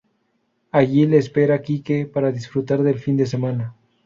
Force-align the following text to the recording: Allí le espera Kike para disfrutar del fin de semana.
Allí 0.71 1.05
le 1.05 1.17
espera 1.19 1.61
Kike 1.61 2.07
para 2.07 2.31
disfrutar 2.31 2.81
del 2.81 2.97
fin 2.97 3.17
de 3.17 3.27
semana. 3.27 3.75